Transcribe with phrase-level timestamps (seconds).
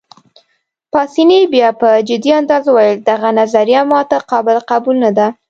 [0.91, 5.27] پاسیني بیا په جدي انداز وویل: دغه نظریه ما ته قابل قبول نه ده.